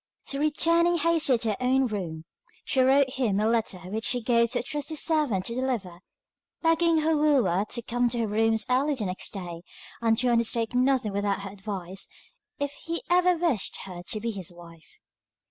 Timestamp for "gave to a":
4.19-4.63